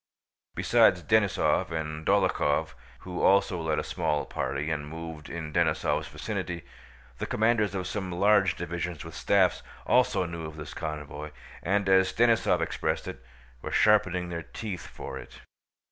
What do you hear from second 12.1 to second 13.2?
Denísov expressed